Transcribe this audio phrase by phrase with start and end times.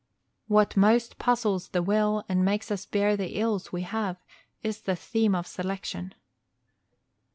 [0.47, 4.17] What most puzzles the will and makes us bear the ills we have
[4.63, 6.15] is the theme of selection.